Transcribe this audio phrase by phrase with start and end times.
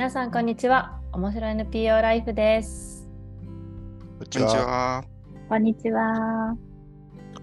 [0.00, 0.98] 皆さんこんにちは。
[1.12, 3.06] 面白い NPO ライフです。
[4.18, 5.04] こんにこんにちは。
[5.46, 6.56] こんにちは。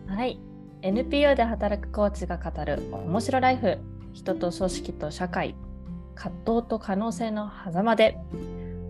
[0.08, 0.40] はい。
[0.82, 3.78] NPO で働くコーチが語る面白ライフ。
[4.12, 5.54] 人と組織と社会。
[6.16, 8.18] 葛藤と可能性の狭間で。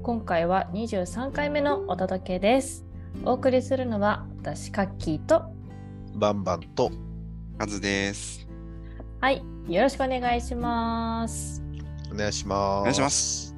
[0.01, 2.85] 今回は23回目のお届けです。
[3.25, 5.43] お送りするのは私、カッキーと。
[6.15, 6.89] バンバンと。
[7.57, 8.47] カズです。
[9.19, 9.43] はい。
[9.67, 11.61] よろしくお願いします。
[12.09, 12.79] お願いします。
[12.79, 13.56] お願いします。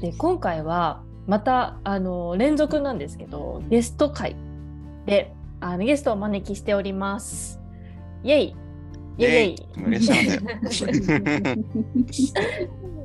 [0.00, 0.10] はい。
[0.12, 4.36] で、今回はまたあの連続なんですけど、ゲスト会
[5.06, 7.60] であのゲストをお招きしております。
[8.22, 8.56] イェイ
[9.18, 11.56] イェイイェイ嬉しいね。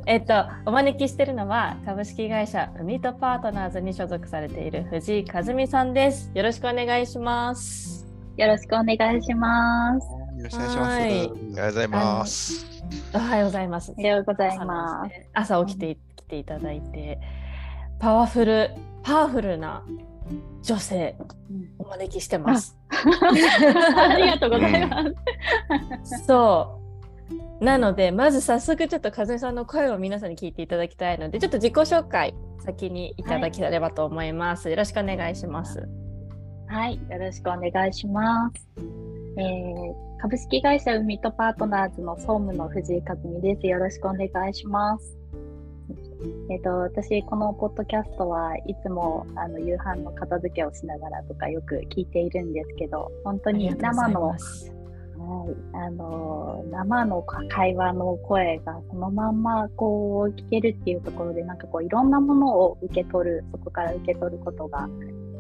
[0.08, 0.34] えっと、
[0.66, 6.32] お招きしているのは株式会社海とパートナーズに所属されている藤井和美さんです。
[6.34, 8.08] よろしくお願いします。
[8.36, 10.08] よろしくお願いします。
[10.08, 10.92] よろしくお願いします。
[10.92, 12.66] はいおはようございます。
[13.14, 13.94] おはようございます。
[13.96, 17.20] おはようござい朝まですね朝起きてきていただいて、
[18.00, 18.72] パワフル、
[19.04, 19.84] パワフルな
[20.64, 21.16] 女性
[21.78, 22.70] お招きしてます。
[22.70, 22.78] す。
[22.90, 25.04] ありがとうございま
[26.04, 26.26] す。
[26.26, 26.78] そ
[27.60, 27.64] う。
[27.64, 34.70] なので、まず早速ちょっと風さんの声を皆さんに聞いていただきたいので、ちょっと自己紹介先にいただければと思います。
[34.70, 35.88] よろしくお願いします。
[36.68, 38.68] はい、よろしくお願いします。
[39.38, 43.68] えー、株式会社海とパートナーズの総務の藤井和美です。
[43.68, 45.21] よろしくお願いします。
[46.50, 54.36] えっ、と、私、このポッドキャストはいつもあの夕飯の片付けをしながらとかよく聞いているんですけど、本当に生の
[55.22, 64.90] はい、あの生の会話の声がそのまんまこう聞けるっていうところでなんかこういろんなものを受け取るそこから受け取ることが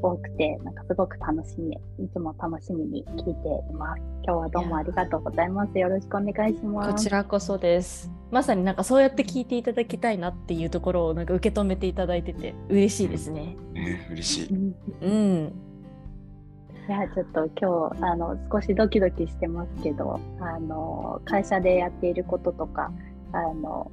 [0.02, 3.32] 多くてなんかすごく楽しみいつも楽しみに聞いて
[3.70, 8.12] います今日はどうもありがとうございますよろしくお願いしますこちらこそです。
[8.32, 13.58] まさになんかそうやって聞いていただきたいなっていうところをなんか受け止めていただいてて嬉しいですね。
[13.74, 14.48] ね、嬉しい。
[14.50, 15.54] うんうん。
[16.88, 22.92] いやちょっと今日あの少しドキドキしてますけどあの会社でやっていることとか
[23.34, 23.92] あの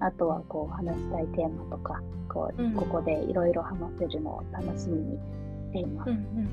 [0.00, 5.18] あとはこう話したいテーマとかこう、うんここでいろいろ話せるのを楽しみに
[5.78, 6.10] しています。
[6.10, 6.48] うんうん。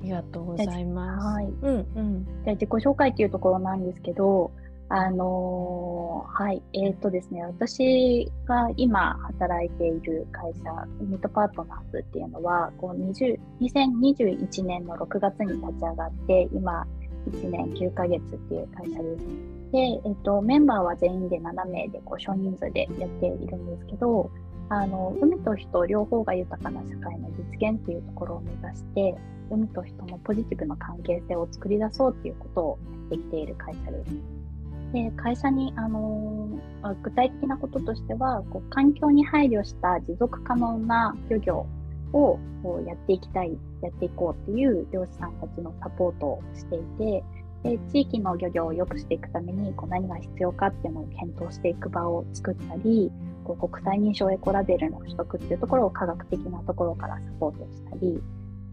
[0.00, 1.26] ありがとうございます。
[1.26, 2.24] はいうんうん。
[2.44, 4.52] じゃあ自己紹介っていうところなんですけど、
[4.90, 16.86] あのーはい、えっ、とですね、私が今働いている会社、ミットパートナーズっていうのは、こう20 2021年の6月に立ち上がって、今
[17.30, 19.26] 1年9ヶ月っていう会社です。
[19.72, 24.30] で、えっ、と、メンバーは全員で7名でこう少人数でやっているんですけど、
[24.70, 29.14] あの、海と人両方が豊かな社会の実現っていうところを目指して、
[29.50, 34.38] 海と人のポジティブな関係性を作り出そうっていうことをやってきている会社です。
[34.92, 41.66] で会社に、あのー具体的なこととしてはこう環境に配慮した持続可能な漁業
[42.12, 47.24] をこうやっていきたいやっていこうっていう漁師さんたちのサポートをしていて
[47.62, 53.10] で地域の漁業を良くしていくためにこう何が必要かっていうのを検討していく場を作ったり
[53.54, 58.20] こう国際認証エコラベルの取得っていうところを科学的なところからサポートしたり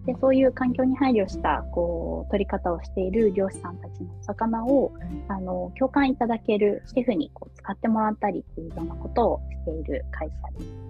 [0.06, 4.94] でそういう環境に配慮したこう取り方をしている漁師さんたちのお魚を
[5.28, 10.86] あの共感いただけるシェフにこう使ってもらったりっていうようなことをしている会社です。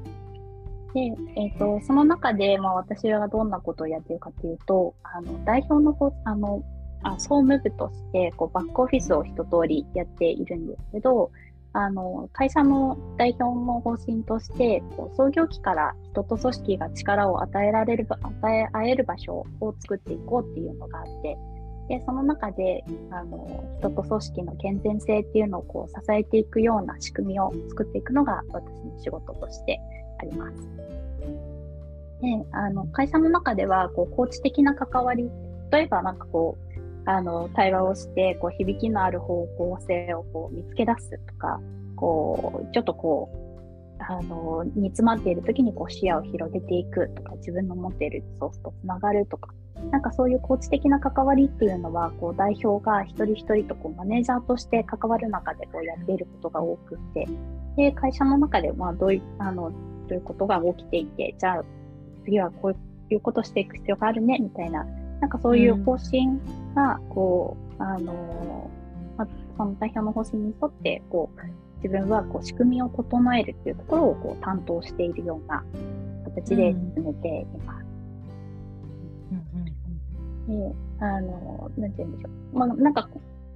[0.93, 1.01] で、
[1.37, 6.63] えー、とその中で、まあ、私はどんなことをやっているかというとあの代表の方あの
[7.03, 11.31] あ総務部としてこうバックオフィスを一通りやっているんですけど
[11.77, 21.37] あの会社の代表の方針としてこう創業期から人と組織が力を与えられる与え合える場所を作っていこうっていうのがあって
[21.89, 29.81] でその中であの人と組織の健全性っていうのをこう支えていくような仕組みを作っていくのが私の仕事として
[30.19, 30.55] あります。
[32.21, 35.29] であの会社の中ではこうコーチ的な関わり
[35.71, 36.64] 例えばなんかこう
[37.05, 41.59] あの対話をしてこう響きのある方向性をこう見つけ出すとか
[41.95, 43.45] こうちょっとこう
[43.99, 49.49] あの煮詰まっている時にこう視野を広げていくとか自分の持っているソースとつながるとか
[49.91, 57.27] なんかそういうコーチ的な関わりっていうのはこう代表が一人一人とこうマネージャーとして関わる中でこうやっていることが多くて
[57.75, 59.77] で会社の中でまあどういあのど
[60.11, 61.63] ういうことが起きていてじゃあ
[62.23, 62.75] 次はこう
[63.13, 64.85] いうことしていく必要があるねみたいな
[65.25, 66.27] なんかそういう方針
[66.75, 68.69] がこう、あの
[69.17, 69.27] まあ、
[69.57, 71.41] その代表の方針に沿ってこう
[71.77, 75.63] 自分はこう仕組みを整えるっていうところをこう担当しているような
[76.25, 77.85] 形で進めています。
[80.47, 82.59] で、あの、なんて言うんでしょう。
[82.59, 83.09] まあ、なんか、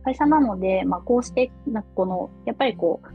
[0.04, 3.08] 会社なので、まあ、こうして、なんかこの、やっぱりこう、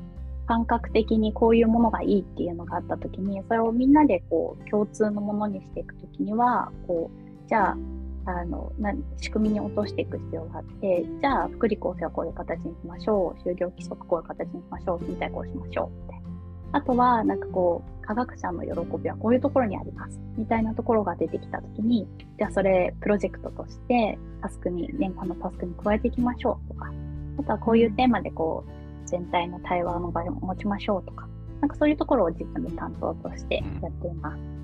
[0.47, 7.77] 感覚的にこういうものがいいっていうのがあった時にそれをみんなでこう共通のものにしていく時にはこうじゃあ
[8.27, 13.49] あのな仕組みに落としていく必要があってじゃあ福利厚生はこういう形にしましょう。
[13.49, 15.05] 就業規則こういう形にしましょう。
[15.07, 16.03] みたいこうしましょう。
[16.03, 16.25] みたいな。
[16.73, 20.19] あとはなんかこう科学者の喜びはこういうところにあります。
[20.37, 26.91] みたいなところが出てきた時にじゃあそれプロジェクトとしてタスクに年間のタスクに加えていきましょうとか。
[27.39, 31.29] あとはこういうテーマでこう全体の対話の場を持ちましょうとか。
[31.61, 34.64] なんかそういうところを自分で担当としてやっています。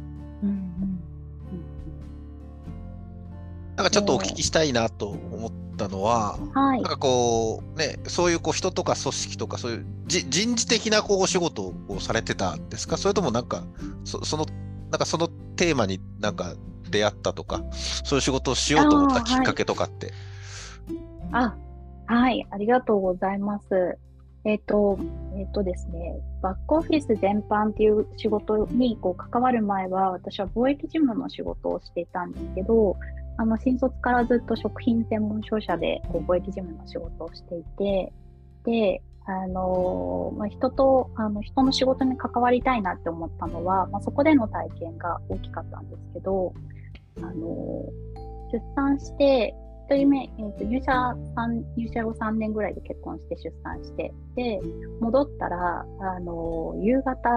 [3.80, 13.64] なんかちょっとお聞きしたいなと思ったのは、はい、なんかこうね、そういうこう人とか組織とか、そういう人事的なこうお仕事をされてたんですか、それともなんか
[14.04, 14.44] そその
[14.90, 16.52] なんかそのテーマになんか
[16.90, 20.12] 出会ったとか、そういう仕事をしようと思ったきっかけとかって？
[21.32, 21.56] あ、
[22.04, 23.96] はい、はい、ありがとうございます。
[24.44, 24.98] えっ、ー、と、
[25.36, 32.96] えっ、ー、とですね、バックオフィス全般っていう仕事にこう関わる前は、私は貿易事務の仕事をしていたんですけど、
[33.40, 38.12] あの新卒からずっと食品専門商社でこう貿易事務の仕事をしていて、
[38.66, 46.52] で、あのまあ、人とあの人の仕事に関わりたいなって思ったのは、まあ、そこでの体験が大きかったんですけど、
[47.22, 47.86] あの
[48.52, 49.54] 出産して
[49.88, 50.92] 1人目、えーと、入社
[51.76, 54.60] 入社後3年ぐらいで結婚して出産してで
[55.00, 57.30] 戻ったらあの夕方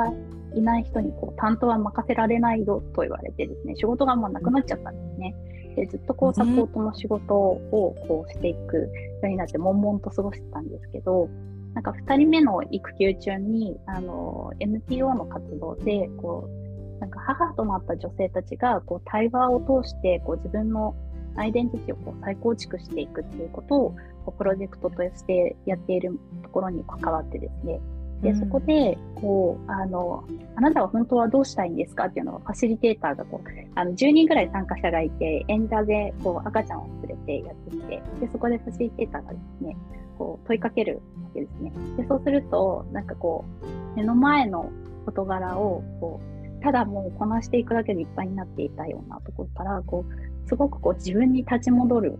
[0.53, 5.35] いない人にこう担当は任せられないよと言われてですね仕事がもうなくなっちゃったんですね。
[5.75, 7.59] でずっとこうサポートの仕事を
[8.07, 8.89] こうしていくよ
[9.23, 11.29] うになって悶々と過ごしてたんですけど
[11.73, 20.95] なんか2人目の育休中にあの NPO の活動でこうなんか母となった女性たちがこう対話を通してこう自分の
[21.35, 27.79] アイデンティティをこう再構築していくっていうことをこうプロジェクトとしてやっているところに関わってですね
[28.23, 30.23] でそこでこうあの
[30.55, 39.75] あなたは本当はどうしたいんですかっていうのをファシリテーターがこうあの10人ぐらい参加者がいて演者でこう赤ちゃんを連れてやってきてでそこでファシリテーターがですね
[40.17, 41.73] こう問いかけるわけですね。
[41.97, 44.71] でそうするとなんかこう目の前の
[45.05, 52.17] 事柄をこうただもうこなしていくだけでいっぱいになっていたようなところからこうすごくこう自分に立ち戻る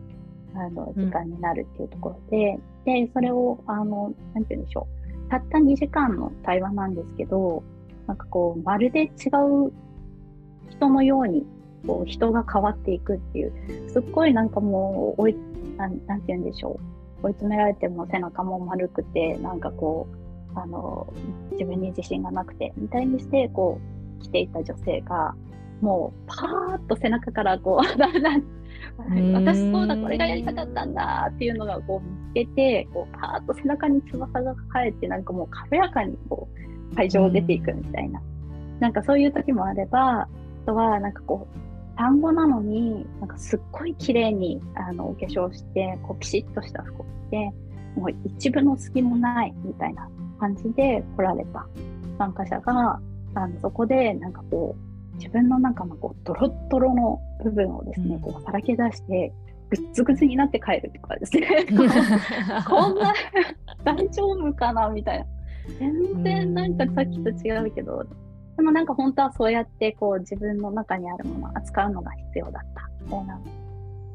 [0.55, 5.02] あの時間になるっていうところで、うん、でそれをあのなんて言うんでしょう
[5.33, 7.63] たった2時間の対話なんですけど、
[8.05, 9.73] なんかこう、まるで違う
[10.69, 11.45] 人のように、
[11.87, 15.35] こう、人が変わっていくっていう、すっごいなんかもう、おい、
[15.77, 16.79] なん、なんて言うんでしょ
[17.23, 17.27] う。
[17.27, 20.07] 追い詰められても背中も丸くて、なんかこ
[20.55, 21.11] う、あの、
[21.53, 23.79] 自分に自信がなくて、みたいにして、こ
[24.19, 25.33] う、来ていた女性が、
[25.81, 27.85] もう、パーッと背中からこう、
[29.33, 36.47] 私そうだこれがやりたかったんだっていうのがこうけてこうパーッと背中に翼が生えてなんかもう軽やかにこ
[36.91, 38.21] う会場を出ていくみたいな、
[38.79, 40.27] なんかそういう時もあればあ
[40.65, 47.51] とはなんかこう単語なのになんかすっごい綺麗にあのお化粧してこうピシッとした服を着て
[47.95, 50.09] もう一部の隙もないみたいな
[50.39, 51.67] 感じで来られた。
[52.17, 52.99] 参加者が
[53.35, 59.33] あのそこでなんかこう自分の中のこうドロッドロの部分をですね、うん、こうさらけ出して
[59.75, 61.65] ぐっつぐつになって帰るとかですね。
[62.67, 63.13] こんな
[63.83, 65.25] 大丈夫かなみたいな。
[65.79, 68.03] 全然なんかさっきと違うけど
[68.57, 72.89] でもなんか本当はそうやってこう自分の中にあるものを扱うのが必要だった。
[73.03, 73.39] みたいな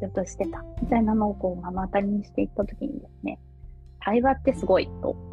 [0.00, 0.64] ずっとしてた。
[0.80, 3.38] みたいなのをこう目の当たりにしていった時にですね
[4.00, 5.16] 対話ってすごいと。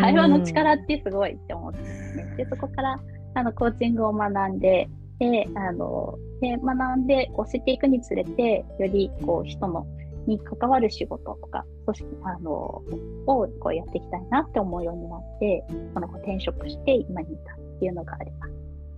[0.00, 2.34] 対話の力ってすごいって思ってね。
[2.36, 3.00] でそこから
[3.34, 4.88] あのコーチングを学んで、
[5.18, 9.86] で、あの、で学んでこう知っていくにつれて、よりこう人の
[10.26, 12.82] に関わる仕事とか、組織あのを
[13.26, 15.64] こうやっていきたいなって思うようになって、
[15.94, 18.52] この転職して今にいたっていうのがあります。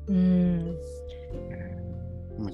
[0.09, 0.77] うん。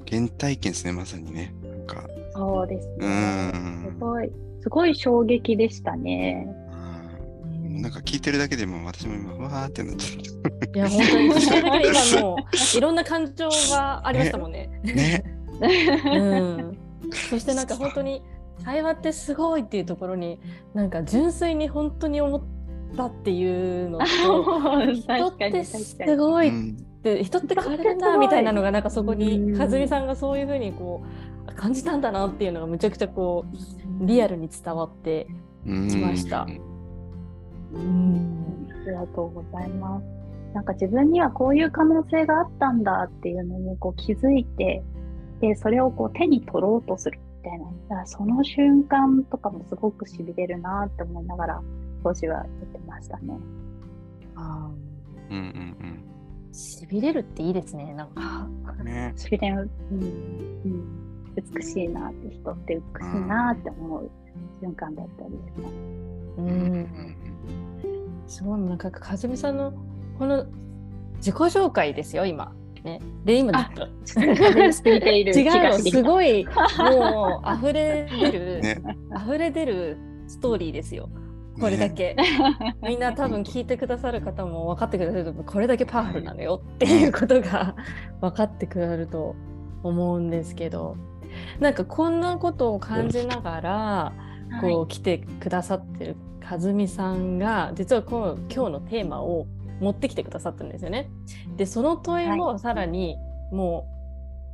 [0.08, 1.54] 原体験ですね、まさにね。
[1.62, 2.08] なんか。
[2.32, 3.52] そうですね。
[3.88, 6.48] すごい、すごい衝撃でしたね。
[7.78, 10.76] なんか聞いてるだけでも私も今わーってなっちゃう。
[10.76, 14.70] いや本当に聞 いてるだけで今もういろんな感情がありましたもんね。
[14.84, 15.24] ね。
[15.60, 16.78] うん。
[17.30, 18.22] そしてなんか本当に
[18.64, 20.40] 対話ってすごいっていうところに
[20.74, 22.42] なんか純粋に本当に思っ
[22.96, 24.04] たっていうのと
[24.92, 31.02] 人ってすごいって、人って変われるんだみたいなのがなんかそこに和美さんがそういうふうにこ
[31.48, 33.44] う感じたんだなっていうのがむちゃくちゃこ
[34.02, 35.26] うリアルに伝わって
[35.64, 36.42] きました。
[36.42, 36.69] うん、
[37.74, 40.54] ありがとうございます。
[40.54, 44.82] なんか自分にはこういう可能性があったんだっていうのにこう気づいて、
[45.40, 47.64] で、それをこう手に取ろうとするみたいな。
[47.64, 51.62] だからその瞬間とかもすごくしびれるなって思いながら、
[52.02, 53.38] 当時は言ってましたね。
[54.34, 54.70] あ
[55.30, 58.48] うんうんーしびれるっていいですね、なんか。
[58.80, 58.84] うん。
[58.84, 59.12] ね。
[59.16, 64.10] しびれる、うんうん、美しいなって人って美しいなって思う
[64.60, 65.68] 瞬間だったりですね。
[66.38, 67.29] ううんうんん。
[68.30, 69.72] すごい、なんか、かずみさんの、
[70.18, 70.46] この
[71.16, 72.52] 自己紹介ですよ、今。
[72.84, 73.00] ね。
[73.24, 75.90] で、今、あちょっちょっと違気う。
[75.90, 76.46] すごい、
[76.78, 78.82] もう、溢れ出る、ね。
[79.26, 81.10] 溢れ出るストーリーですよ。
[81.58, 82.16] これだけ。
[82.82, 87.74] みんな多分聞いてくださる方も分かってくださるとこれだけパワフルなのよっていうことが
[88.20, 89.36] 分かってくれると
[89.82, 90.96] 思うんですけど
[91.58, 94.12] なんかこんなことを感じながら
[94.60, 99.46] こう来てくださってる和美さんが実はこの今日のテーマを
[99.80, 101.10] 持ってきてくださったんですよね。
[101.56, 103.16] でその問いもさらに
[103.50, 103.86] も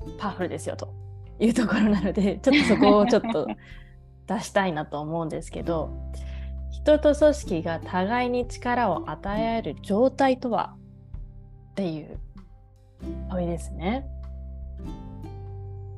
[0.06, 0.94] うパワフルですよと
[1.38, 3.46] いうところなので ちょっとそこをちょっと
[4.26, 5.90] 出したいなと思うんですけど
[6.70, 10.74] 人と組織が互いに力を与え合える状態とは
[11.72, 12.18] っていう
[13.30, 14.06] 問いですね。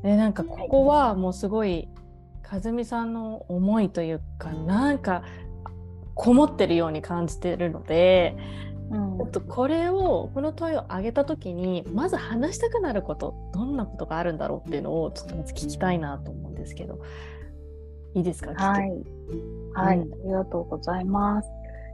[0.02, 1.88] でなんかここはもうすごい
[2.50, 5.22] 和美さんの思いというかなんか
[6.18, 8.36] こもってるように感じてるので
[8.90, 9.18] うん。
[9.18, 16.98] ちょっとこれをこの問いを上げた時にまず話したくなることどんなことがあるんだろうっていうのをちょっとまず聞きたいなと思うんですけど。
[18.14, 18.52] いいですか？
[18.54, 18.90] はい。
[19.74, 20.12] はい、うん。
[20.12, 21.48] ありがとうございます。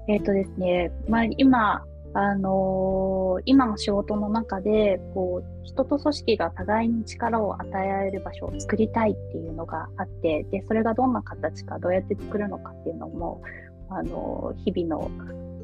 [0.07, 13.43] えっ、とですね、まあ、今、あのー今の仕事の中で、こう、人と組織が互いに力を与えられる場所を作りたいっていうのがあって、で、それがどんな形か、どうやって作るのかっていうのも、
[13.95, 15.11] あの日々の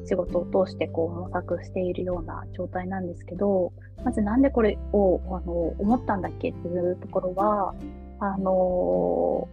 [0.05, 3.71] 仕事を通してこう模索しているような状態なんですけど、
[4.03, 7.75] まずなんでこれを、あの思ったんだっけっていうところは、
[8.19, 9.47] あの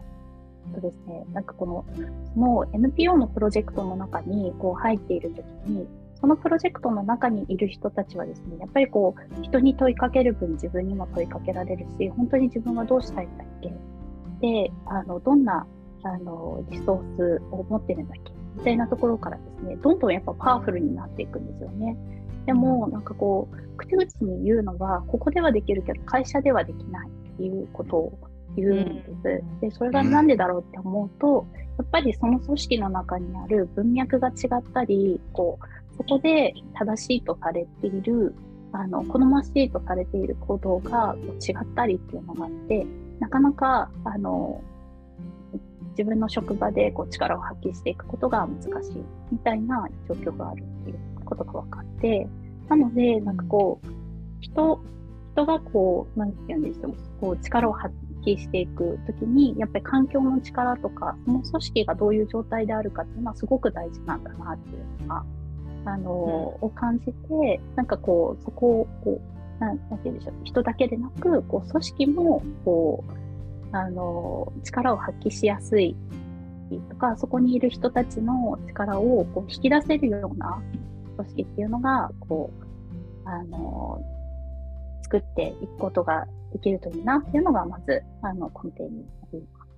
[0.73, 1.85] そうですね、なんかこの、
[2.35, 5.87] その NPO のプロジェクトの中にこう入っているときに、
[6.21, 13.73] そのプロジェクトの中にいる人たちはですね、やっぱりこう、人に問いかける分自分にも問いかけられるし、本当に自分はどうしたいんだっけ？
[14.41, 15.67] で、あの、どんな、
[16.03, 18.33] あの、リソースを持ってるんだっけ？
[18.59, 21.97] みたいなところからですね、どんどんやっぱパワフルになっていくんですよね。
[22.45, 28.19] でも、なんかこう、口々に言うのは、ここではできるけど、会社ではできないっていうことを
[28.57, 29.61] 言うんです。
[29.61, 31.47] で、それがなんでだろうって思うと、
[31.79, 38.35] やっぱりその組織の中にある文脈が違ったり、こう、そこで正しいとされている、
[38.73, 42.87] あの、好ましいとされている行動が違ったりっていうのがあって、
[43.21, 44.61] なかなか、あの、
[45.99, 52.29] 自分の職場でこう力を発揮していくことが難しいみたいな状況があるっていうことが分かって、
[52.69, 53.89] なので、なんかこう、
[54.41, 54.81] 人、
[55.33, 57.93] 人がこう、なんて言うんでしょう、こう力を発
[58.25, 65.25] 揮していくときに、やっぱり環境の力とか、その組織がどういう状態であるかっていうのはすごく大事なんだなっていうのが、
[65.85, 69.21] あの、を感じて、なんかこう、そこを、こ
[69.61, 73.28] う、なんて言うんでしょう、人だけでなく、こう、組織も、こう、
[73.73, 75.97] あの、力を発揮しやすい
[76.91, 80.61] とか、そこにいる人たちの力をこう引き出せるような
[81.17, 82.51] 組織っていうのが、こ
[83.25, 84.01] う、あの、
[85.03, 89.69] 作っていくことができるといいなっていうのが、まず、あの、根底にあります。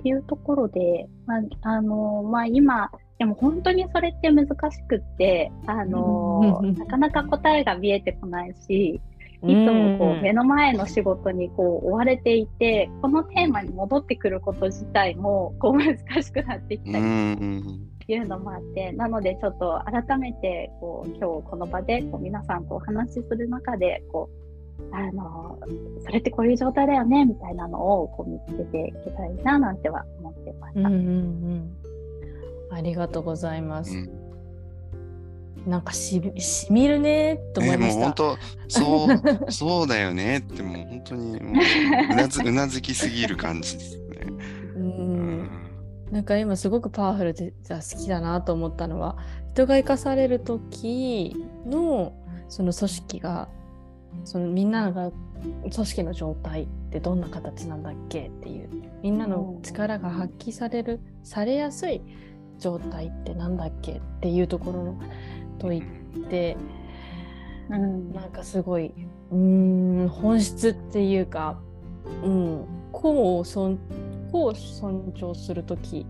[0.00, 8.98] っていうところで、まあ、あの、まあ、今、でも本当にそれって難しくって、あの、なかなか答えが見えてこないし、
[9.42, 17.04] いつもこう目の前の仕事にこう追われていて、このテーマに戻ってくること自体もこう難しくなってきたり
[18.08, 25.58] いうのもあって、なのでちょっと改めてこう今日この場でこう皆さんとお話しする中でこうあの
[26.04, 30.88] それってこういう状態だよねみたいなのをこう見つけていけたらいいななんては思ってました。
[30.88, 31.79] うんうんうん。
[32.70, 33.92] ありがとうございます。
[33.92, 34.20] うん
[35.66, 37.92] なんかしびしみるねと思いました。
[37.92, 39.08] えーもう本当、そ
[39.46, 41.54] う、 そうだよねって、もう本当に、もう
[42.12, 44.04] うなずうなずきすぎる感じですね。
[44.74, 45.50] う、うんん
[46.10, 49.16] なんか今すごくパワフルで好きだなと思ったのは
[49.50, 51.36] 人が生かされる時
[51.66, 52.12] の
[52.48, 53.48] その組織が
[54.24, 55.12] そのみんなが
[55.62, 58.68] 組織の状態ってどんな形なんだっけっていう
[59.02, 62.02] みんなの力が発揮されるされやすい
[62.60, 65.00] 状態ってなんだっけっていうところの
[65.58, 65.84] 問いっ
[66.28, 66.56] て
[67.70, 68.12] うん。
[68.12, 68.92] なんかすごい
[69.30, 71.58] うーん本質っていうか、
[72.22, 73.78] うん、個を尊
[74.30, 76.06] 個を尊重する時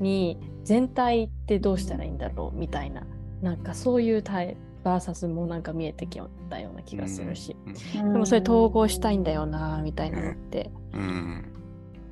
[0.00, 3.06] に全体ってどうしたらいいんだろうみたいな
[3.40, 7.56] なんかそういう対バーサスもなんか見えてきたような気がするし、
[7.94, 11.44] でもそれ統合したいんだよなみたいなのってうん。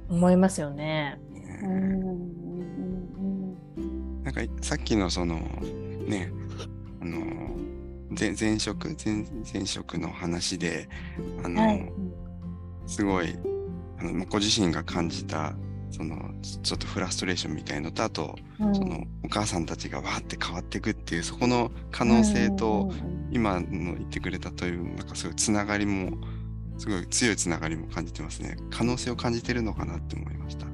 [0.09, 1.19] 思いますよね。
[1.63, 2.50] うんうん
[4.25, 5.37] なんかさっきのその
[6.07, 6.33] ね
[7.00, 7.57] あの
[8.19, 10.89] 前前職前前職の話で
[11.45, 11.93] あの、はい。
[12.87, 13.37] すごい
[13.99, 15.55] あのまあご自身が感じた
[15.91, 16.17] その
[16.62, 18.75] ちょっとフラストレーションみたいのとあと、うん。
[18.75, 22.93] そのお母さんたちがわーって変わっていくっていうそこの可能性と、
[23.31, 26.19] 今の言ってくれたというなんかすごいつながりも
[26.79, 28.57] すごい強いつながりも感じてますね。
[28.71, 30.67] 可能性を感じてるのかなって思いました。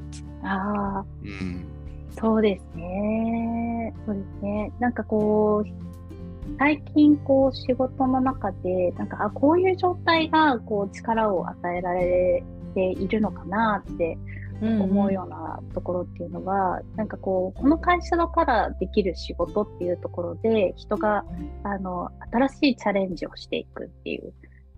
[0.43, 1.76] ああ、うん
[2.19, 3.95] そうですね。
[4.07, 4.73] そうですね。
[4.81, 12.43] なんかこう、最近こう仕事の中で、なんか、あ、こういう状態がこう力を与えられ
[12.75, 14.17] ているのかなって
[14.63, 21.25] 思うようなところっていうのは、なんかこう、この会社だからできる仕事っていうところで、人が、
[21.63, 24.33] あの、新しいチャレンジをしていくっていう、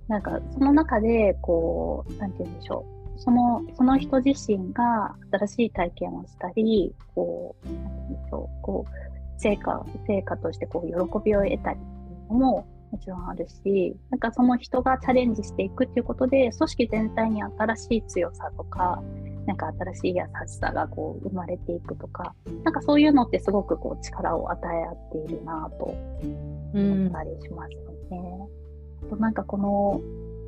[0.08, 2.97] なんかその中で、こう、なんて言うんでしょう。
[3.18, 7.68] その、その人自身が新しい体験をしたり、こう。
[8.62, 11.80] こう、成果、成果としてこう、喜びを得たり
[12.28, 19.02] のも、もちろんあるし、なんかその人がチャレンジしていくっていうことで、組織全体に新しい強さとか、
[19.46, 22.34] なんか新しい優しさがこう生まれていくとか、
[22.64, 25.94] なんかそういうのってすごくこう力を与え合っているなぁと
[26.74, 28.48] うん思ったりしますよね。
[29.06, 30.00] あとなんかこの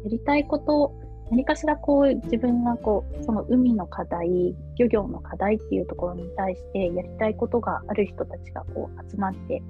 [0.04, 0.94] やりたいこと、
[1.30, 9.62] 何かしらこう自分がこうその海の課題、漁業の課題っていうところに対してやりたいことがある人たちがこう集まって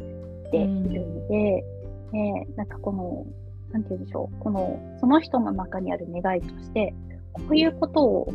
[0.47, 1.65] きているので、
[2.13, 3.27] ねなんかこの、
[3.73, 6.95] なんて言うんでしょう、このその人の中にある願いとして、
[7.35, 8.33] こういうことを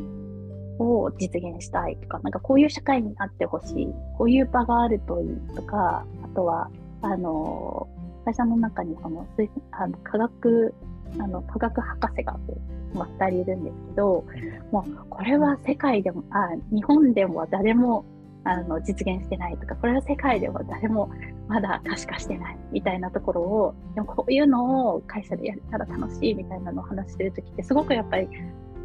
[0.78, 6.70] を実現したいとか、なんかこういう社会になってほしい、こういう場があるといいとか、あとは、
[7.02, 7.88] あの、
[8.26, 10.74] 会社の中にその水あの科学、
[11.20, 14.26] あの科学博士がこう2人いるんですけど、
[14.72, 18.06] もうこれは世界でも、あ日本でも誰も
[18.44, 21.12] あの実現してないとか、これは世界でも誰も
[21.48, 28.28] まだ可視化してないみたいなところを、でもこういうのを会社でやれたら楽しいみたいなのを話してるときって、すごくやっぱり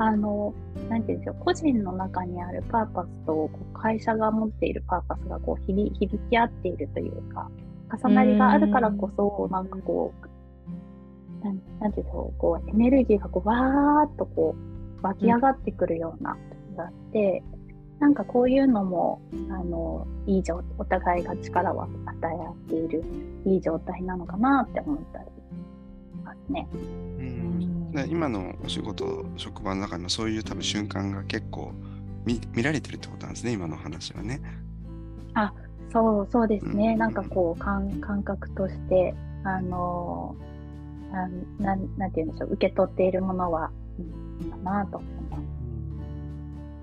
[0.02, 0.54] あの、
[0.88, 7.50] なんていうんでしょう、個人の中にあるパーパスと、こう会社が持っているパーパスがこう響響き合っているというか、
[8.02, 10.26] 重なりがあるからこそ、なんかこう、
[11.42, 16.36] なんなんていうんでしょう、こう、エネルギーがこう、わーっとこう、湧き上がってくるような
[16.70, 17.42] 時があって、
[17.98, 21.88] なんかこういうのも、あの、いい状お互いが力を与
[22.22, 23.04] え合っている、
[23.44, 25.30] いい状態なのかなって思ったりし
[26.24, 26.68] ますね。
[26.72, 31.72] うんで今のお仕事職場の中にもそういう多分瞬間が結構
[32.24, 34.40] 見見られてるってことなんですね今の話はね。
[35.92, 36.92] そう、そうですね。
[36.92, 40.49] うんなんかこう、感感覚として、あのなん、
[41.10, 45.42] なんなんて言うんでしょう、受け取っているものは、うん、かなと思います。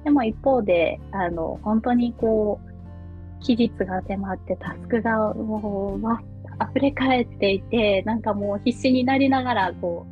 [0.03, 6.21] でも一方で、あの、本当にこう、期日が迫って、タスクがもう、わ
[6.71, 10.05] 溢れ返っていて、なんかもう必死になりながら、こ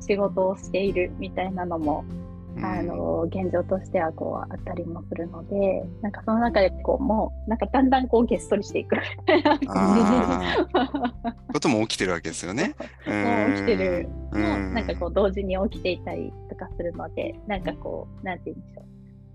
[0.00, 2.17] う、仕事をしているみたいなのも、うん
[2.62, 8.96] あの、現状としてはこうあったりもするので、なんかその中でこう、もう、なんかだんだんこうげっそりしていく。
[11.52, 12.74] ことも起きてるわけですよね。
[13.06, 13.12] も
[13.52, 18.84] う起きてるうんの、なんかこう同時に起きていたりとかするので、なんかこう、なんて言うんでしょう。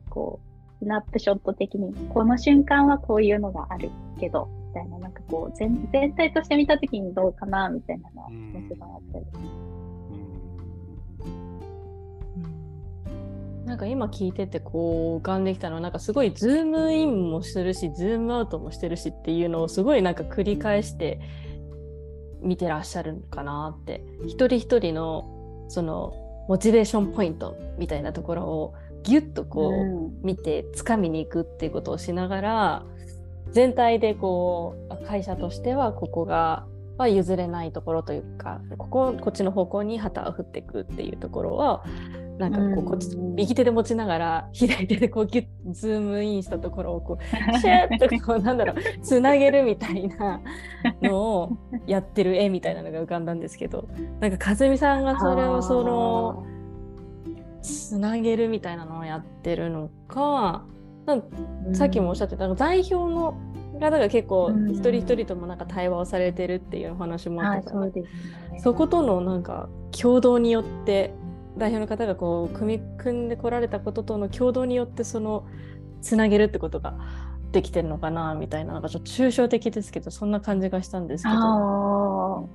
[0.10, 0.40] こ
[0.82, 9.26] う、スナップショット的に、この瞬間はこういうのがあるけど、みたいな、なんかこう、全全体として見たときにどうかな、みたいなのは、うんもちろんあったり。
[13.66, 21.20] なんか今聞いててこう浮かんできたのはなんかすごいズームインもするしズームアウトもしてるしっていうのをすごいなんか繰り返して
[22.42, 24.04] 見てらっしゃるのかなって。
[24.26, 26.14] 一人一人のその
[26.50, 28.74] モチベーションポイントみたいなところを
[29.04, 30.22] ギュッとこう、うん。
[30.22, 32.86] 見て掴みに行くっていうことをしながら
[33.52, 36.66] 全体でこうあ会社としてはここが
[37.04, 41.84] は譲れないところというかこここっちの方向に旗を振っていくっていうところを
[42.40, 43.36] なんかこうこっちうん。
[43.36, 50.42] 右手で持ちながら左手でこうギュッズームインしたところをこうシューッとこうなんだろうつなげるみたいな
[51.02, 53.88] のをやってる絵みたいなのが浮かんだんですけど
[54.20, 56.46] なんか和美さんがそれをその
[57.62, 60.66] つなげるみたいなのをやってるのか
[61.74, 63.38] さっきもおっしゃってた代表の
[63.80, 67.92] 方が結構うん一人一人ともなんか対話をされてるっていうお話もあはい、ったからね。
[68.60, 71.14] そことのなんか共同によって
[71.58, 75.46] 代表の方がこう組み組んでこられたこととの共同によってその
[76.02, 76.96] つなげるってことが
[77.52, 82.50] できてるのかなみたいななんかちょっと抽象的ですけどそんな感じがしたんですけど。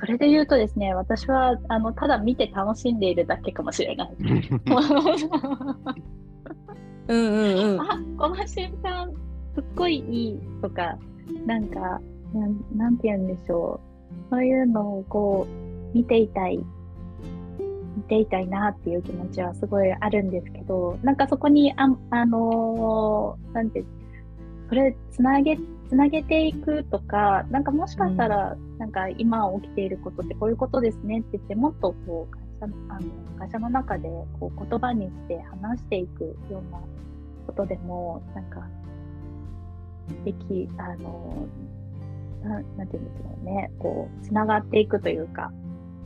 [0.00, 4.14] それで言うとですね、私はあのただ見て楽しんでいるだけかもしれない。
[7.08, 7.80] うんうんうん。
[7.80, 9.10] あこの瞬間
[9.54, 10.98] すっごいいいとか
[11.46, 12.00] なんか、
[12.32, 13.80] なんなんて言うんでしょ
[14.30, 14.30] う。
[14.30, 16.58] そういうのをこう、見ていたい、
[17.96, 23.84] 見ていたいなっていう気持ちはすごいあるんですけど、なんかそこに、あ、あのーなんて、
[24.68, 25.56] それ、つなげ、
[25.88, 33.06] つなげていくとか、なんかもしかしたら、なんか今起きていることってこういうことですねって言って、もっとこう、会社あの
[33.38, 34.08] 会社の中で
[34.40, 36.80] こう言葉にして話していくような
[37.46, 38.66] ことでも、なんか、
[40.24, 41.46] でき、あの、
[42.42, 45.52] ななんていうんですかね、こう、つながっていくというか、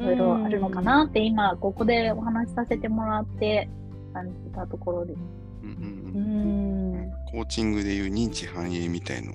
[0.00, 3.68] いろいろあるのかなって今、ここでお話しさせてもらって
[4.12, 5.18] 感じたところです。
[5.62, 7.12] うんうんううんん。
[7.30, 9.34] コーチングでいう認知繁栄みたいのを、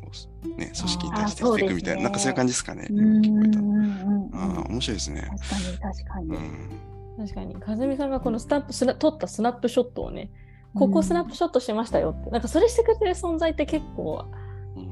[0.57, 2.87] ね、組織にあー出していくみたいな、ねなんかそういう感じですかね。
[2.89, 5.21] うんうん聞こえたうんうんああ、面白いですね。
[5.21, 6.27] 確かに確かに。
[6.27, 6.69] うん。
[7.17, 10.31] 確かに、かずみさんがこのスタップスナ撮ったスナップショットをね、
[10.73, 14.25] ここスナップショットしましたよって、なんかそれしてくれる存在って結構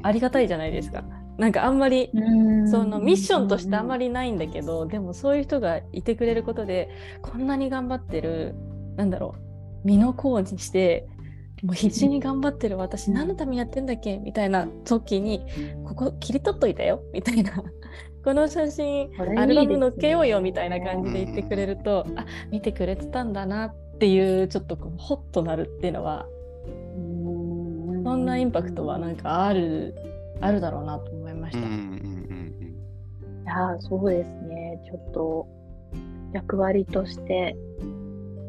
[0.04, 1.04] ありがたいじゃないですか。
[1.38, 4.02] なんかあんまりうんそのミッションとしてあんまり。
[4.02, 6.90] りないんだけど、でもそういう人がいてくれることで
[7.22, 8.56] こんなに頑張ってる
[8.98, 11.08] なんだろう身の甲にして
[11.64, 15.46] もう必死に頑張ってる私何のためにやってんだっけみたいな時に
[15.86, 17.64] ここ切り取っといたよみたいな
[18.24, 26.41] この写真アルバム載っけようよみたいな感じで言ってくれるとあ見てくれてたんだなっていうちょっとこうホッとなるっていうのはうん
[28.12, 29.96] そんなインパクトはなんかある
[30.42, 31.60] あるだろうなと思いました。
[31.60, 32.76] うんうんうん
[33.44, 34.82] いやーそうですね。
[34.86, 35.48] ちょっと
[36.34, 37.56] 役割として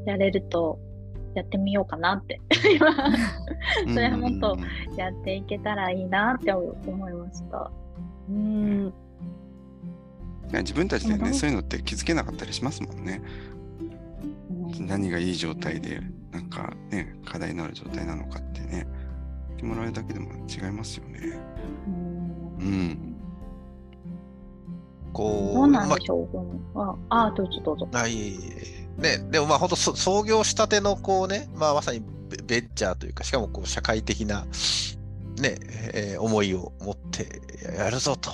[0.05, 0.81] やれると
[1.37, 2.41] やってみようかなって。
[3.87, 4.59] それはもっと
[4.97, 7.71] やっていけたらいいなって思いました。
[8.31, 8.93] うん
[10.53, 13.23] 自分たちでね、うんそういうのって気づけなかったりしますもんね。
[14.51, 16.01] うん何がいい状態で、
[16.33, 18.87] なんかね、課題のある状態なのかってね、
[19.63, 21.21] てもらえるだけでも違いますよね。
[21.87, 22.13] うん
[22.59, 23.17] うん。
[25.13, 26.45] こう、どうなんまでしょう、こ
[26.75, 27.89] のああ、どうぞどうぞ。
[27.93, 28.35] あ、い
[28.99, 35.59] ね、でもまあ本当そ創業したてのこうね、まあまさにベベンチャーというか、しかもこう社会的なね、
[35.95, 37.41] えー思いを持って
[37.77, 38.31] やるぞと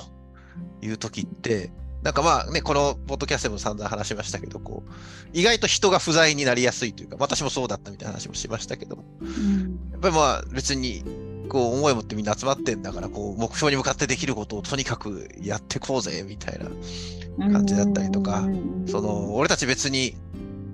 [0.82, 1.70] いう時って、
[2.02, 4.90] なんかまあね、このポッドキャストでも散々話しましたけど、こう、
[5.32, 8.96] 意外と人が不在になりやすいというか、私もそうだったみたいな話もしましたけど。
[8.96, 9.78] も、うん。
[9.90, 11.04] やっぱりまあ別に、
[11.48, 18.46] こう思いを持ってみんな集まってんだから、こう目標に向かってできることをとにかくやってこうぜ、みたいな感じだったりとか。
[18.86, 20.14] その、俺たち別に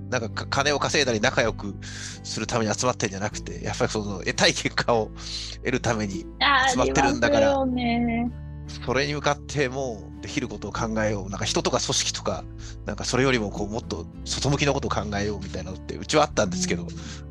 [0.09, 5.11] なんかか金を稼いだり仲良くするために集まってんじゃなくて、やっぱりその得たい結果を
[5.59, 6.25] 得るために、
[6.69, 7.65] 集まってるんだから。
[7.65, 8.31] ね
[8.67, 11.29] それに向かってもうできることを考えよう。
[11.29, 12.43] なんか人とか組織とか、
[12.85, 16.87] なんかそれよりもこうもっと外向きのことを考えようみたいなのって、うちはあったんですけど、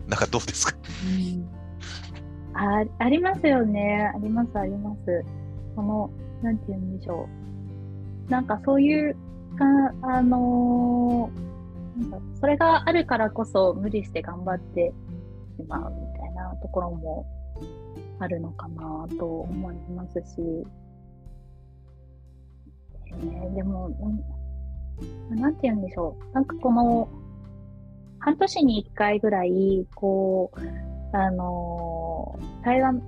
[0.08, 0.76] なんかどうですか？
[2.54, 4.12] あありますよね。
[4.14, 5.24] あります、あります。
[5.76, 6.10] この、
[6.42, 7.28] なんて言うんでしょ
[8.28, 8.30] う。
[8.30, 9.14] なんかそういう、
[9.56, 9.64] か
[10.02, 14.92] あのーなんかそれがあるからこそ無理して頑張って
[15.56, 17.24] しまうみたいなところも
[18.18, 20.66] あるのかなと思いますし、
[23.10, 23.90] えーでも、
[25.30, 26.34] なんなんて言うんでしょう。
[26.34, 27.08] なんかこの、
[28.18, 30.60] 半年に一回ぐらい、こう、
[31.16, 33.02] あのー台湾、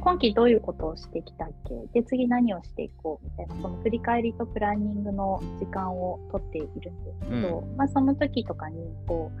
[0.00, 1.48] 今期どういうことをしてきたっ
[1.92, 2.00] け？
[2.00, 9.40] で、次何をしていこうみたいな、その振り返りとプランニングの時間をとっているんですけど、まあその時とかに、こう、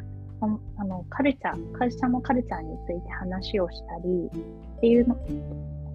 [0.76, 4.30] あの、カルチャー、会社のカルチャーについて話をしたり
[4.76, 5.16] っていうの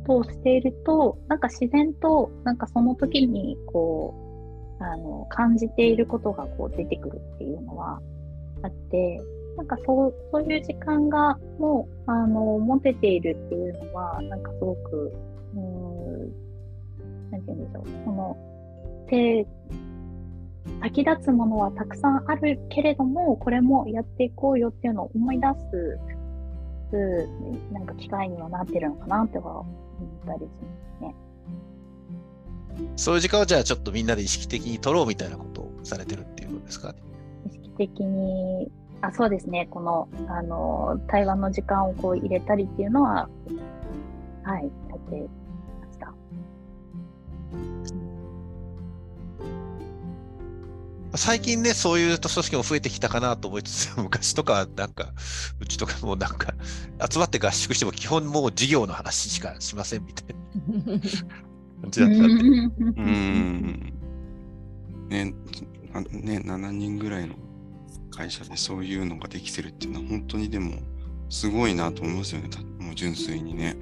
[0.04, 4.14] ことをしていると、なんか自然と、なんかその時に、こ
[4.80, 8.02] う、あの、感じていることがこう出てくるっていうのは
[8.62, 9.22] あって、
[9.58, 15.14] なんかそう、そういう時間がもう、あの、持てているっていうのは、なんかすごく、
[15.56, 17.84] うーん、なんて言うんでしょう。
[18.06, 18.38] その、
[19.08, 19.48] 手、
[20.82, 26.00] 先立つものはたくさんあるけれども、これもやっていこうよっていうのを思い出す、
[26.98, 27.30] う
[27.72, 29.68] なんか機会にはなってるのかなっては思
[30.24, 30.50] ったりしま
[31.00, 31.16] すね。
[32.96, 36.94] そういう時間をじゃあちょっとみんなで意識的に取ろうみたいなことをされてるっていうことですか？
[36.94, 37.00] ね。
[37.50, 39.68] 意識的に、あ、そうですね。
[39.70, 43.30] この、あの、対話の時間をこう入れたりっていうのは、
[44.44, 45.28] はい、やって
[51.16, 55.14] 最近ね、そういう組織も増えてきたかなと思いつつ、昔とかはなんか、
[55.60, 56.54] うちとかもなんか、
[57.10, 61.00] 集まって合宿しても基本もう事業の話しかしませんみたいな。
[61.84, 62.24] 感じだったんで。
[62.24, 63.94] うーん。
[65.10, 65.34] ね、
[65.94, 67.36] あね、7人ぐらいの
[68.10, 70.78] 会社でそういうのができてるっていうのは本当にでも
[71.30, 72.50] すごいなと思いますよね。
[72.50, 73.76] たもう純粋にね。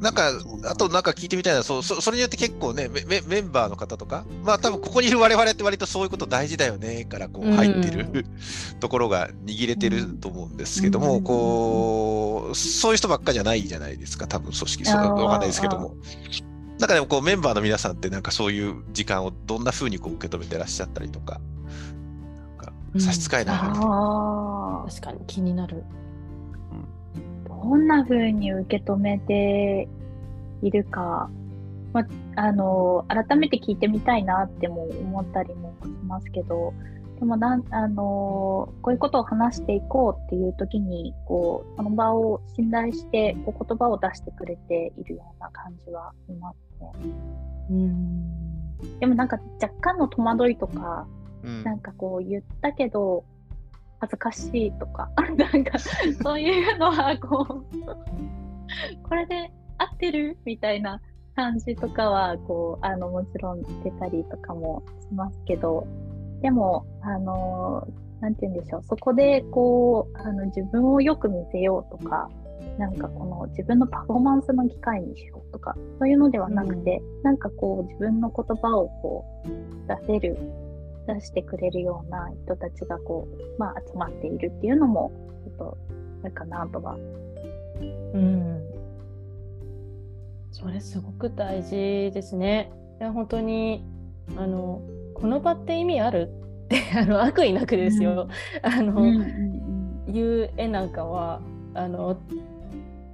[0.00, 0.30] なんか
[0.64, 8.24] あとなんか聞いてみたいな、そうそそれによって結構ねメ、メメンバーの方とか、まあ多分ここにいる我々って割とそういうこと大事だよねからこううん入ってる、
[8.80, 15.94] ところが握れてると思うんですけども、うんこう、そういう人ばっかじゃないじゃないですか、多分組織、そうわかんないですけども。
[16.78, 21.42] なんかでもこうメンバーの皆さんってなんかそういう時間をどんな風にこう受け止めてらっしゃったりとか、
[22.38, 25.84] なんか差し支えない範囲でああ、確かに気になる。
[27.62, 29.88] どんな風に受け止めて
[30.62, 31.30] いるか、
[31.92, 36.72] まあの、改めて聞いてみたいなっても思ったりもしますけど、
[37.18, 46.92] でもなん、あの、こういうことを話していこうっていう時に、こう、その場を信頼して、こう言葉を出してくれているような感じはしますね。
[47.70, 48.98] うん。
[49.00, 51.06] でもなんか若干の戸惑いとか、
[51.42, 53.24] うんなんかこう言ったけど、
[54.00, 55.78] 恥ずかしいとか、 なんか
[56.22, 61.00] そういうのはこう、これで合ってるみたいな
[61.36, 65.86] 感じとかは、こう、あの、もちろん出たりとかもしますけど、
[66.40, 67.86] でも、あの、
[68.20, 72.28] なんて言うんでしょう、そこでこう、あの、自分をよく見せようとか、
[72.78, 80.38] なんかこの自分のパフォーマンスの機会にしようとか、そういうのではなくて、なんかこう自分の言葉をこう出せる
[81.06, 85.12] 出してくれるような人たちがこう、まあ、集まっているっていうのも、
[85.44, 85.78] ちょっと、
[86.22, 86.96] あれかなとは。
[88.14, 88.62] うん。
[90.52, 92.72] それすごく大事ですね。
[93.00, 93.84] いや本当に
[94.36, 94.82] あの
[95.14, 96.28] この場って意味ある？
[96.64, 98.28] ってあの悪意なくですよ。
[98.62, 99.06] あの、
[100.06, 101.40] いう絵なんかは
[101.72, 102.20] あの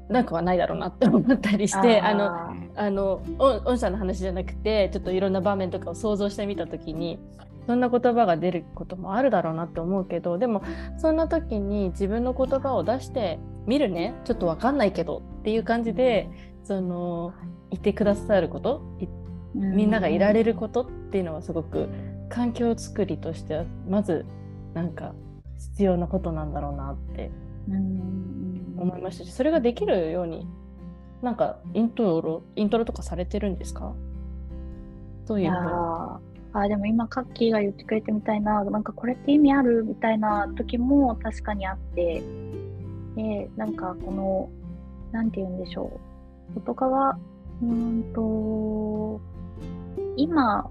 [0.08, 7.18] なんかはないだろうなって思ったりしてあのーあの御御社の話じゃなくてちょっといろんな場面とかを想像してみた時に
[7.66, 10.62] そんな言葉が出ることもあるだろうなって思うけどでも
[10.98, 14.14] そんな時に自分の言葉を出してみるね。
[14.24, 16.28] ちょっとわかんないけどっていう感じで
[16.62, 17.32] その
[17.70, 18.82] いてくださること
[19.54, 21.88] みんながいられることっていうのはすごく
[22.28, 24.24] 環境づくりとしてはまず
[24.74, 25.14] なんか
[25.58, 27.30] 必要なことなんだろうなって
[28.76, 30.46] 思いましたしそれができるように
[31.22, 33.94] なんかイントロイントロとかされてるんですか？
[35.26, 35.50] どういう
[36.56, 42.22] あーでも今、カッキーが言ってくれてみたいな、なんかこれって意味あるみたいな時も確かにあって、
[43.14, 44.48] で、なんかこの、
[45.12, 46.00] なんて言うんでしょ
[46.50, 46.54] う。
[46.54, 49.20] 外側、うーんと、
[50.16, 50.70] 今、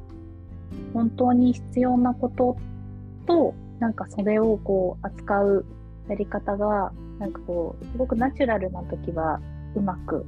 [0.92, 2.58] 本当に必要なこと
[3.28, 5.66] と、なんかそれをこう扱う
[6.10, 9.40] やり方が、なんかこう、すごくナチュラルな時は
[9.76, 10.26] うまく、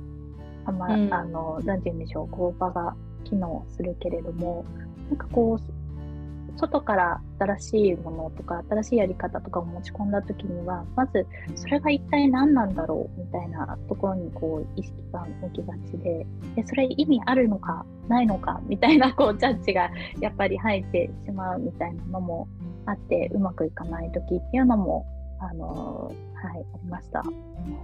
[0.65, 4.63] あま、うんあの、なんて言うんでしょう、こう場が機能するけれども、
[5.09, 22.47] なんかこう、外から新しいものとか、新しいやり方とかを持ち込んだ時には、まず、それが一体何なんだろうみたいなところにこう意識が向きがちで、でそれ意味あるのかないのかみたいなこうジャッジがやっぱり入ってしまうみたいなのも
[22.85, 25.05] あって、うまくいかない時っていうのも、
[25.39, 27.23] あのーはい、ありました。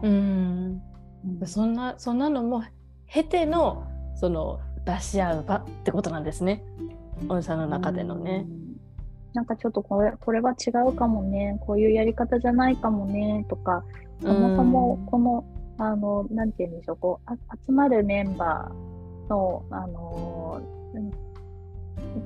[0.01, 0.81] うん。
[1.41, 1.47] うん。
[1.47, 2.63] そんなそんなのも
[3.05, 6.63] 経てのその出し合う場ってことなんですね
[7.27, 8.45] 御社の中でのね。
[8.47, 8.79] うん。
[9.33, 13.45] なんかちょっとこれこれは違うかもね、こういうやり方じゃないかもね。
[13.49, 13.83] とか、
[14.21, 15.45] そもそもこの、
[15.77, 20.61] あの、なんて言うんでしょう、こう、あ集まるメンバーの、あの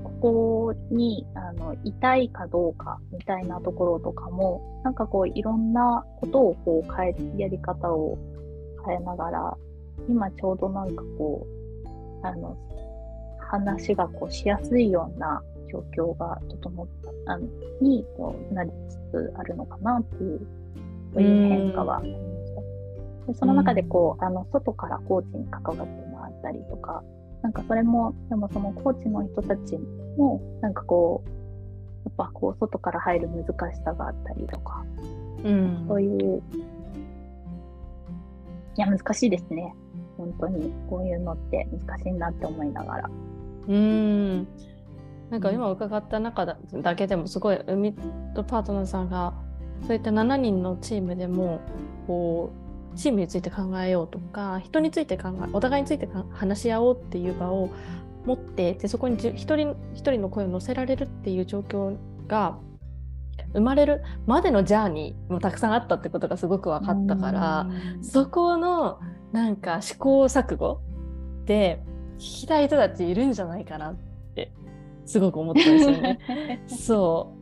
[0.04, 8.18] ここに、あの、いたいかどうかみたいなところとかも、なんかこう、いろんなことをこう変え、やり方を
[8.86, 9.58] 変えながら、
[10.10, 11.46] 今ちょうどなんかこ
[12.24, 12.58] う、あの、
[13.48, 16.88] 話がこうしやすいような状況が整っ
[17.26, 17.48] た、あの
[17.82, 20.40] にこうなりつつあるのかなっていう、
[21.14, 22.62] そういう変化はありました。
[23.28, 27.04] でその中でこう、あの、外からコーチに関わってもらったりとか、
[27.42, 29.78] なんかそれも、でもそのコーチの人たち
[30.18, 31.30] も、なんかこう、
[32.06, 34.86] やっぱこう、外から入る難しさがあったりとか、
[35.44, 36.42] うんそういう、
[38.78, 39.74] いや、難しいですね。
[40.18, 43.10] 本当に、こういうのって難しいなって思いながら。
[43.68, 44.48] うん
[45.30, 47.94] なんか今伺った中だだけでもすごい海
[48.34, 49.34] とパートナーさんが
[49.86, 51.60] そういった7人のチームでも
[52.08, 52.54] こ
[52.94, 57.70] うチームについて考えようとか人について考えお互いについてか話し合おうっていう場を
[58.26, 62.58] 持ってでそこにじ一人一人の声を乗せられるっていう状況が
[63.54, 67.68] 生まれるまでのジャーニーもたくさんあったってことがすごく分かったから。
[68.02, 69.00] そこの
[69.32, 70.82] なんか試行錯誤
[71.46, 71.84] で
[72.18, 73.96] 聞きたい人たちいるんじゃないかなっ
[74.36, 74.52] て
[75.06, 76.20] すごく思ったんですよね。
[76.68, 77.34] そ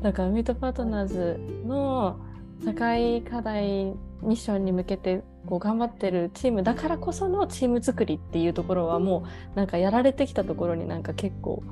[0.00, 0.02] う。
[0.02, 2.16] だからミートパートナーズの
[2.64, 11.62] 社会課題ミッションに向けてこう頑張ってるチームだからこそのチーム作りっていうところはもうなんかやられてきたところになんか結構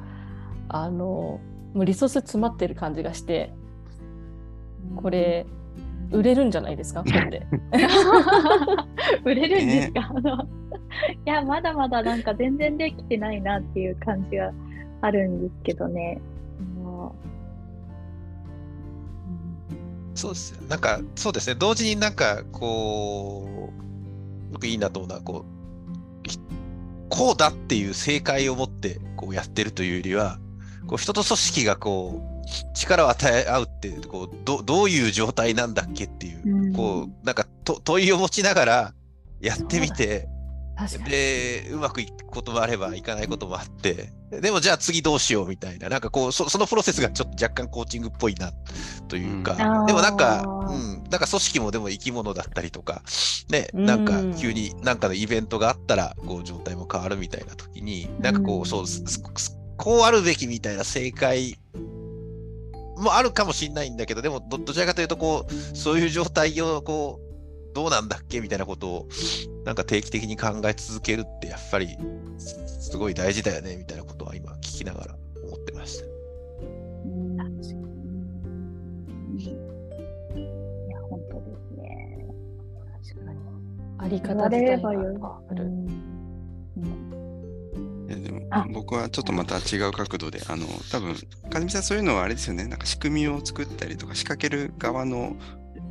[0.68, 1.40] あの
[1.74, 3.52] もうリソース詰まってる感じがして
[4.96, 5.46] これ
[6.10, 7.02] 売れるんじゃないですか？
[7.04, 7.46] 本で。
[9.24, 10.42] 売れるんですか、あの
[11.26, 14.52] いやまだまだなんか全然できてないなっていう感じが
[15.00, 16.20] あるんですけどね。
[20.14, 20.62] そうですよ。
[20.68, 21.56] なんか、そうですね。
[21.58, 23.70] 同時になんか、こ
[24.50, 25.44] う、僕いいなと思うのは、こ
[26.24, 26.38] う、ひ
[27.10, 30.38] こうだっていう正解を持ってこうやってるというよりは、
[30.86, 32.33] こう人と組織がこう
[32.74, 36.72] 力を与え合うってこうどどういう状態なんだっけっていう、うん。
[36.72, 38.94] こうなんかと問いを持ちながら
[39.40, 40.28] やってみて
[41.07, 48.52] でうまくいくこともあればいかないこともあってでもじゃあ次どうしようみたいななんかこうそそのプロセスがちょっと若干コーチングっぽいな
[49.07, 49.87] というか、うん。
[49.87, 53.02] でもなんか、うん、なんか組織もでも生き物だったりとか
[53.48, 58.85] ねなんかうん急になんかのイベントがあったらこう状態も変わるみたいな時になんかこうそう
[59.76, 61.57] こうあるべきみたいな正解
[62.96, 69.09] もあるかもしれないんだけどでもどどちらかというとこうそういう状態をこうどうなんだっけみたいなことを
[69.64, 71.96] なんか定期的に考え続けるってやっぱり
[72.38, 76.04] すすごい大事だよねみたいなことは今聞きながら思ってました。
[76.04, 77.35] うん
[79.37, 82.26] いや本当ですね。
[83.14, 83.38] 確かに
[83.98, 85.00] あり言方自体が変わ
[85.50, 86.03] る。
[88.14, 91.14] うんいやでもあ僕はちょっとまた違う角度で、あの多分
[91.50, 95.37] かずみさんそういうのはあれですよね、なんか仕組みを作ったりとか仕掛ける側の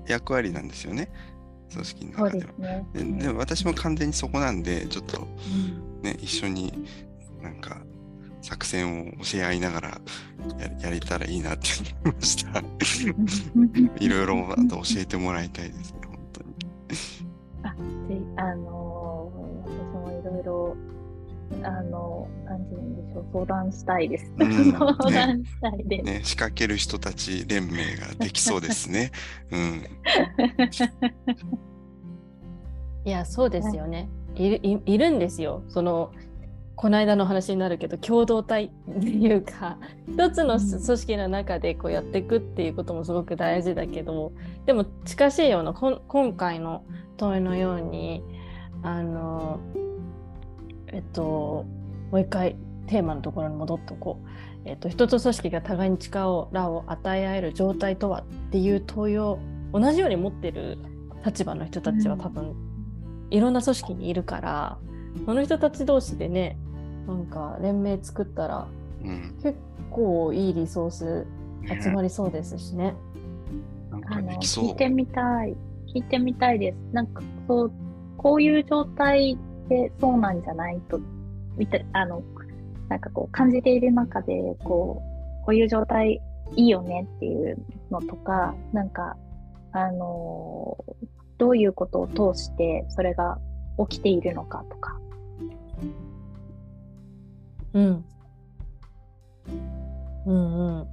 [0.08, 1.12] 役割なんですよね、
[1.72, 2.46] 組織の中では。
[2.46, 2.86] ですね。
[2.94, 5.28] ででも私も完全にそこなんで、ちょっと
[6.02, 6.88] ね、一緒に
[7.42, 7.82] なんか
[8.42, 10.02] 作戦を教え合いながら
[10.60, 11.70] ややれたらいいなって
[12.04, 12.60] 思いました。
[14.00, 18.20] いろいろまた教えてもらいたいですね、本当に。
[18.22, 18.94] であのー
[19.64, 20.78] 私もいろいろ
[21.64, 24.32] あのなんていうんでしょう相談したいです。
[24.38, 26.04] うん 相談したいです。
[26.06, 29.12] ね、仕掛ける人たち連盟ができそうですね。
[29.52, 29.84] うん。
[33.06, 34.10] いやそうですよね。
[34.36, 35.64] いるいいるんですよ。
[35.68, 36.12] その
[36.76, 39.78] この間の話になるけど共同体っていうか
[40.08, 44.34] 一つのうん組織の中でこうやっていくっていうこともすごく大事だけど
[44.66, 46.84] でも近しいようなこん今回の
[47.18, 48.24] 問いのように
[48.82, 49.60] あの
[50.94, 51.66] えっと
[52.12, 52.56] もう一回
[52.88, 54.30] テーマのところに戻っておこう。
[54.66, 59.40] えっと、一つ組織が互いに力を与え合える状態とはっていう問いを
[59.74, 60.78] 同じように持ってる
[61.26, 62.56] 立場の人たちはうん多分
[63.30, 64.78] いろんな組織にいるから
[65.26, 66.58] その人たち同士でね
[67.08, 68.68] なんか連盟作ったら
[69.04, 69.36] うん。
[69.44, 69.58] 結
[69.92, 71.26] 構いいリソース
[71.62, 72.96] ね集まりそうですしね。
[73.92, 74.32] なんあの。
[74.42, 75.56] 聞いてみたい。
[75.94, 76.78] 聞いてみたいです。
[76.94, 77.72] なんかそう
[78.18, 79.38] こういう状態
[79.74, 81.00] でそうなんじゃないと
[81.58, 82.22] みたあの
[82.90, 85.02] なんかこう感じている中でこ
[85.42, 86.22] うこういう状態
[86.56, 87.58] いいよねっていう
[87.90, 89.18] のとかなんか
[89.72, 90.78] あの
[91.40, 93.40] どういうことを通してそれが
[93.90, 95.00] 起きているのかとか。
[97.74, 98.06] うん。
[100.28, 100.88] うんうん。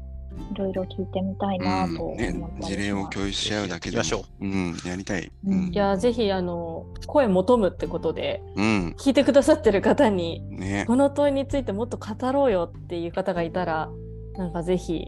[0.52, 2.50] いろいろ聞いてみたいなと思うんったりしね。
[2.62, 5.26] 事例を共有し合うだけでうん、やりたい。
[5.26, 5.74] ううんんい。
[5.76, 8.94] やぜひあの声求むってことでうん。
[8.98, 10.84] 聞いてくださってる方にね。
[10.86, 13.90] この問いについてもっと語ろうよっていう方がいたら
[14.36, 15.06] なんかぜひ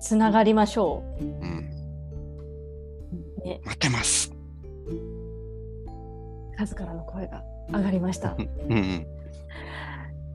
[0.00, 1.70] つながりましょうん。
[3.40, 3.44] う。
[3.44, 4.32] ね、待ってます。
[6.56, 8.34] 数からの声が上がりました。
[8.38, 9.06] うんうん。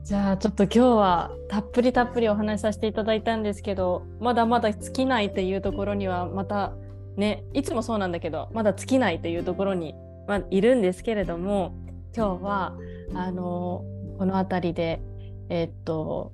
[0.04, 6.74] じゃあちょっと今日はたっぷりたっぷりお話しさせていただいたんですけどまだまだ尽きないっていうところにはまた
[7.16, 9.94] ねいつもそうなんだけどまだ尽きないというところに、
[10.28, 11.74] まあ、いるんですけれども
[12.14, 12.76] 今日は
[13.14, 13.82] あの
[14.18, 15.00] この辺りで
[15.48, 16.32] えっと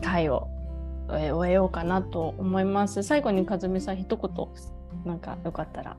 [0.00, 0.48] 会を
[1.12, 3.02] え終えようかなと思います。
[3.02, 4.48] 最後に和美さん一言
[5.04, 5.96] なんかよかったら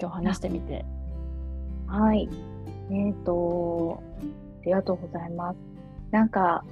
[0.00, 0.86] 今日話してみて。
[1.86, 2.28] はい。
[2.90, 4.00] えっ、と、
[4.62, 5.73] ありがとうございます。
[6.14, 6.62] なんか、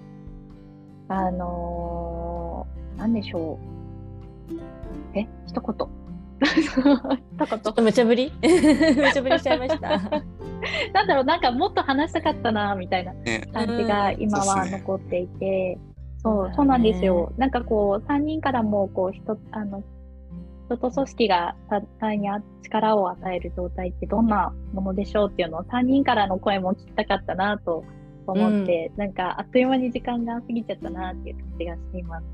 [1.09, 3.59] あのー、なんでしょ
[4.53, 5.18] う。
[5.18, 5.88] え、一言。
[6.43, 8.32] 一 ちょっと無茶ぶり？
[8.40, 9.99] 無茶ぶりしちゃいました。
[9.99, 10.22] 言。
[10.95, 13.40] なんだろう、なんかもっと話したかったな、みたいなね。
[13.53, 15.76] 感じがうん今は残っていて、
[16.18, 17.32] そう、ねそうなんですよ。
[17.36, 19.82] なんかこう、3人からも、こう、人、あの、
[20.66, 21.57] 人と組織が
[21.99, 22.28] 互いに
[22.62, 27.84] 力を与える状態ってどんなものでしょうっていうのを3人からの声も聞きたかったなと
[28.26, 32.24] 思って、なんかあっという間に時間が過ぎちゃったなっていう感じがしています。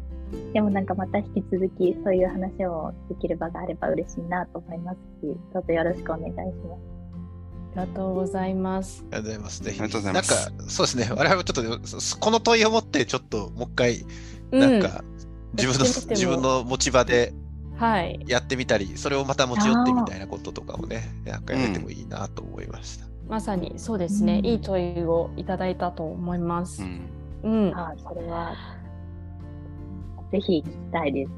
[0.53, 6.99] でもなんかまた引き続きそういう話をできる場があれば嬉しいなと思いますし、どうぞよろしくお願いします。
[7.77, 9.05] ありがとうございます。
[9.11, 9.63] ありがとうございます。
[9.63, 9.81] ぜひ。
[9.81, 10.21] なんか、
[10.69, 11.09] そうですね。
[11.11, 14.05] 我々もちょっと、そこの問いを持って、ちょっともう一回、
[14.51, 15.05] うんなんか、
[15.55, 17.33] 自分の、自分の持ち場で
[17.79, 18.25] はい。
[18.27, 23.08] やってみたり、それをまた持ち寄ってみたいなこととかもね、なんかやれてもいいなと思いました。
[23.29, 24.39] まさにそうですね。
[24.39, 26.87] うんいい問いをいただいたと思いますう。
[26.87, 27.01] ん。
[27.43, 27.71] うん。
[27.73, 28.55] はい、それは、
[30.33, 31.33] ぜひ聞きたいです。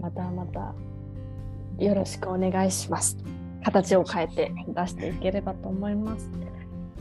[0.00, 0.74] またまた
[1.78, 3.16] よろしくお願いします。
[3.64, 6.30] 形を変えて出していければと思います。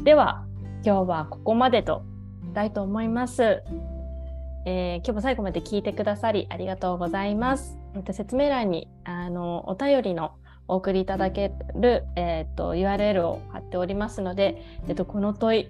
[0.03, 0.45] では、
[0.85, 2.03] 今日はここまでと
[2.43, 3.63] したいと思います。
[4.65, 7.77] えー今日も最後まで聞いてくださりありがとうございます。
[7.95, 10.35] えっと説明欄にあのお便りの
[10.67, 15.69] お送りいただける、えー、と URL を貼っておりますので、えっとこの問い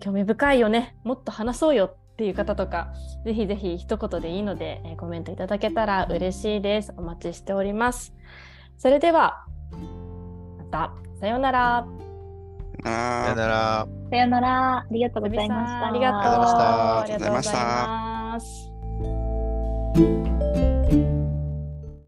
[0.00, 2.92] 興味深いよねもっと話そうよっていう方とか
[3.24, 6.92] ぜひぜひ一言でいいので、えーコメントいただけたら嬉しいです。
[6.96, 8.14] お待ちしております。
[8.78, 9.44] それでは
[10.58, 11.86] またさようなら。
[12.82, 12.96] さよ
[13.30, 13.88] あなら。
[14.10, 14.78] さよなら。
[14.78, 15.86] ありがとうございました。
[15.86, 18.52] ありがとうありがとうございましたありがと
[19.94, 20.73] うございます。